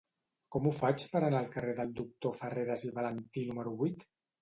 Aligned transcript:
Com 0.55 0.65
ho 0.65 0.71
faig 0.77 1.05
per 1.11 1.21
anar 1.27 1.43
al 1.43 1.53
carrer 1.57 1.77
del 1.81 1.93
Doctor 2.01 2.37
Farreras 2.41 2.89
i 2.91 2.95
Valentí 2.99 3.49
número 3.53 3.79
vuit? 3.85 4.13